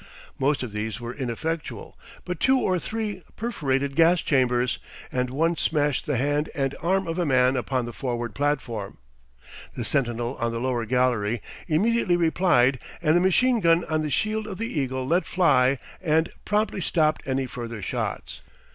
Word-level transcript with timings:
Most 0.39 0.63
of 0.63 0.71
these 0.71 0.99
were 0.99 1.13
ineffectual, 1.13 1.95
but 2.25 2.39
two 2.39 2.57
or 2.59 2.79
three 2.79 3.21
perforated 3.35 3.95
gas 3.95 4.21
chambers, 4.23 4.79
and 5.11 5.29
one 5.29 5.55
smashed 5.57 6.07
the 6.07 6.17
hand 6.17 6.49
and 6.55 6.73
arm 6.81 7.07
of 7.07 7.19
a 7.19 7.23
man 7.23 7.55
upon 7.55 7.85
the 7.85 7.93
forward 7.93 8.33
platform; 8.33 8.97
The 9.75 9.85
sentinel 9.85 10.37
on 10.39 10.51
the 10.51 10.59
lower 10.59 10.87
gallery 10.87 11.39
immediately 11.67 12.17
replied, 12.17 12.79
and 12.99 13.15
the 13.15 13.21
machine 13.21 13.59
gun 13.59 13.85
on 13.85 14.01
the 14.01 14.09
shield 14.09 14.47
of 14.47 14.57
the 14.57 14.65
eagle 14.69 15.05
let 15.05 15.23
fly 15.27 15.77
and 16.01 16.31
promptly 16.45 16.81
stopped 16.81 17.21
any 17.27 17.45
further 17.45 17.83
shots. 17.83 18.41